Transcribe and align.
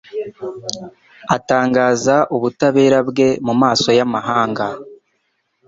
atangaza 1.35 2.15
ubutabera 2.35 2.99
bwe 3.09 3.27
mu 3.45 3.53
maso 3.61 3.89
y’amahanga 3.97 4.65